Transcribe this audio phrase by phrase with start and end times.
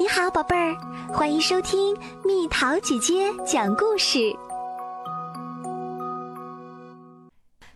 [0.00, 0.76] 你好，宝贝儿，
[1.12, 4.32] 欢迎收听蜜桃姐姐讲故事。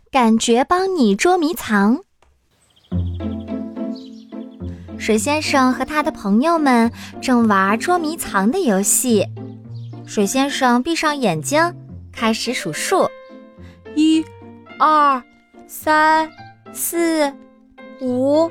[0.08, 1.98] 感觉帮你捉迷藏。
[4.96, 9.26] 水先生和他的朋友们正玩捉迷藏的游戏。
[10.06, 11.74] 水先生闭上眼睛，
[12.12, 13.10] 开始数数：
[13.96, 14.24] 一、
[14.78, 15.20] 二、
[15.66, 16.30] 三、
[16.72, 17.34] 四、
[18.00, 18.48] 五。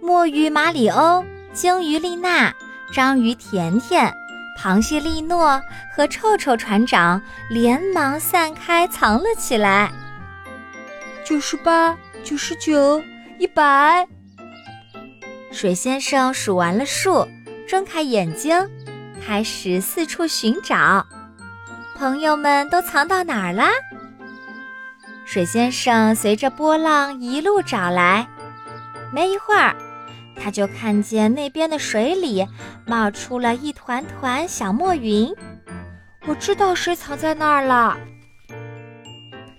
[0.00, 1.22] 墨鱼马里欧。
[1.56, 2.52] 鲸鱼丽娜、
[2.92, 4.14] 章鱼甜甜、
[4.60, 5.58] 螃蟹利诺
[5.90, 9.90] 和臭臭船长连忙散开，藏了起来。
[11.24, 13.02] 九十八、九十九、
[13.38, 14.06] 一百。
[15.50, 17.26] 水先生数完了数，
[17.66, 18.54] 睁开眼睛，
[19.26, 21.06] 开始四处寻找。
[21.96, 23.70] 朋友们都藏到哪儿啦？
[25.24, 28.28] 水先生随着波浪一路找来，
[29.10, 29.74] 没一会儿。
[30.38, 32.46] 他就看见那边的水里
[32.86, 35.34] 冒出了一团团小墨云，
[36.26, 37.96] 我知道谁藏在那儿了。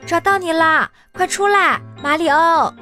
[0.06, 0.90] 找到你啦！
[1.12, 2.74] 快出来，马里欧！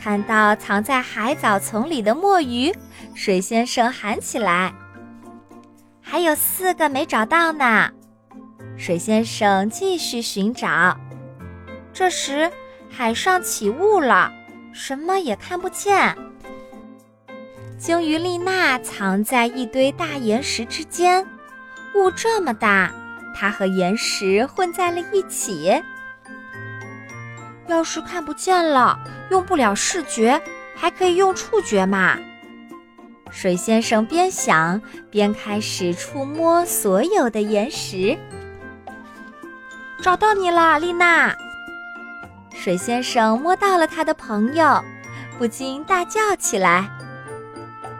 [0.00, 2.74] 看到藏在海藻丛里的墨鱼，
[3.14, 4.74] 水先生喊起来
[6.02, 7.90] ：“还有四个没找到呢！”
[8.76, 10.96] 水先生继续寻找。
[11.92, 12.50] 这时，
[12.90, 14.32] 海上起雾了，
[14.72, 16.16] 什么也看不见。
[17.82, 21.26] 鲸鱼丽娜藏在一堆大岩石之间，
[21.96, 22.92] 雾这么大，
[23.34, 25.82] 它和岩石混在了一起。
[27.66, 28.96] 要是看不见了，
[29.32, 30.40] 用不了视觉，
[30.76, 32.16] 还可以用触觉嘛？
[33.32, 38.16] 水先生边想边开始触摸所有的岩石。
[40.00, 41.34] 找到你啦，丽娜！
[42.54, 44.80] 水先生摸到了他的朋友，
[45.36, 46.88] 不禁大叫起来。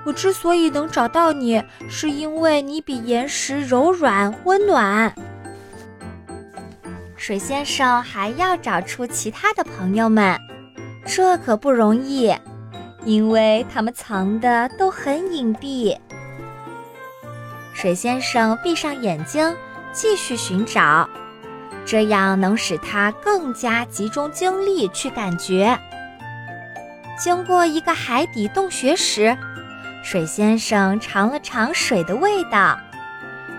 [0.04, 5.14] 我之所以能找到你，是因为你比岩石柔软温暖。
[7.16, 10.36] 水先生还要找出其他的朋友们，
[11.06, 12.34] 这可不容易，
[13.04, 15.96] 因为他们藏的都很隐蔽。
[17.72, 19.54] 水先生闭上眼睛，
[19.92, 21.08] 继续寻找，
[21.86, 25.78] 这样能使他更加集中精力去感觉。
[27.16, 29.36] 经过一个海底洞穴时，
[30.02, 32.78] 水先生尝了尝水的味道，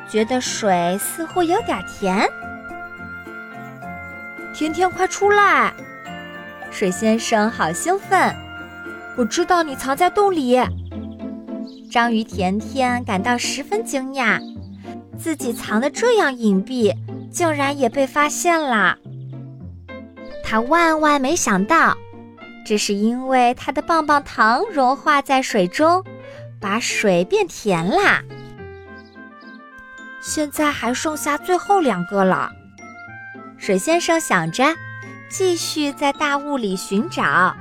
[0.09, 2.27] 觉得水似乎有点甜。
[4.53, 5.73] 甜甜，快出来！
[6.69, 8.35] 水先生好兴奋。
[9.15, 10.59] 我知道你藏在洞里。
[11.89, 14.39] 章鱼甜甜感到十分惊讶，
[15.17, 16.93] 自己藏得这样隐蔽，
[17.31, 18.97] 竟然也被发现了。
[20.43, 21.95] 他万万没想到，
[22.65, 26.03] 这是因为他的棒棒糖融化在水中。
[26.63, 28.21] 把水变甜啦！
[30.21, 32.49] 现在还剩下最后两个了。
[33.57, 34.73] 水先生想着，
[35.29, 37.53] 继续在大雾里寻找。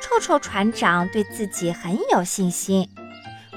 [0.00, 2.88] 臭臭船长对自己很有信心，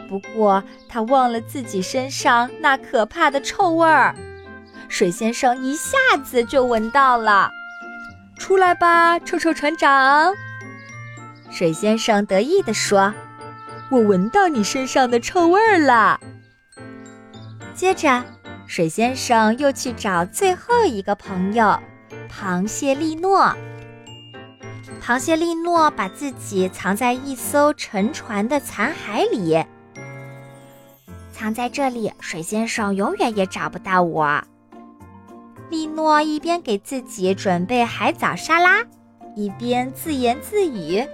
[0.10, 4.14] 不过他忘了自己身上那可怕的臭味儿。
[4.90, 7.50] 水先生一下子就闻到了。
[8.38, 10.34] 出来吧，臭臭船长！
[11.50, 13.14] 水先生得意地说。
[13.90, 16.20] 我闻到你身上的臭味儿了。
[17.74, 18.24] 接着，
[18.66, 21.80] 水先生又去找最后一个朋友——
[22.30, 23.56] 螃蟹利诺。
[25.02, 29.64] 螃蟹利诺把自己藏在一艘沉船的残骸里，
[31.32, 34.44] 藏在这里，水先生永远也找不到我。
[35.70, 38.84] 利诺一边给自己准备海藻沙拉，
[39.34, 41.08] 一边自言自语。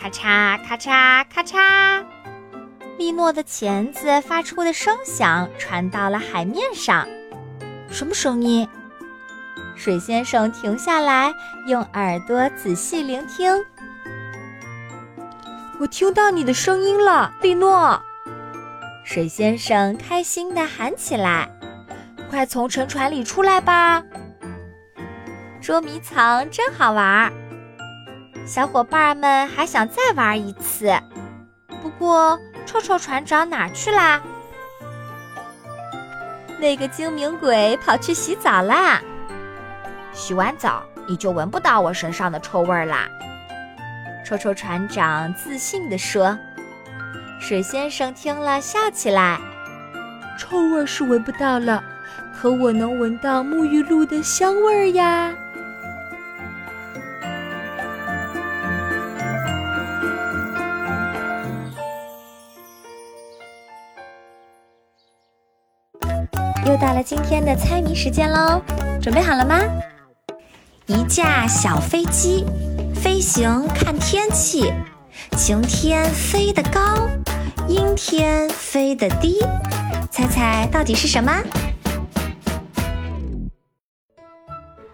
[0.00, 2.04] 咔嚓咔嚓咔嚓，
[2.96, 7.06] 利诺的钳子发出的声响传到了海面上。
[7.90, 8.68] 什么声音？
[9.74, 11.32] 水先生停下来，
[11.66, 13.64] 用耳朵仔细聆听。
[15.80, 18.00] 我听到你的声音了，利诺！
[19.04, 21.48] 水先生开心地喊起来
[22.28, 24.02] ：“快从沉船里出来吧！
[25.60, 27.32] 捉迷藏真好玩。”
[28.48, 30.90] 小伙伴们还想再玩一次，
[31.82, 34.22] 不过臭臭船长哪去啦？
[36.58, 39.02] 那个精明鬼跑去洗澡啦！
[40.14, 43.06] 洗完澡你就闻不到我身上的臭味啦！
[44.24, 46.38] 臭臭船长自信地说。
[47.38, 49.38] 水先生听了笑起来
[50.40, 51.84] ：“臭味是闻不到了，
[52.34, 55.34] 可我能闻到沐浴露的香味儿呀！”
[66.68, 68.60] 又到了今天的猜谜时间喽，
[69.00, 69.58] 准备好了吗？
[70.84, 72.44] 一架小飞机，
[72.94, 74.70] 飞行看天气，
[75.34, 77.08] 晴天飞得高，
[77.68, 79.40] 阴天飞得低，
[80.10, 81.32] 猜猜到底是什么？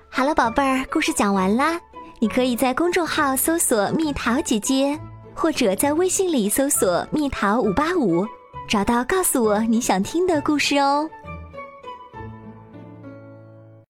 [0.09, 1.81] 好了，宝贝儿，故事讲完啦。
[2.21, 4.97] 你可以在公众号搜索“蜜桃姐姐”，
[5.35, 8.25] 或者在微信里搜索“蜜桃五八五”，
[8.71, 11.11] 找到告诉我你想听的故事哦。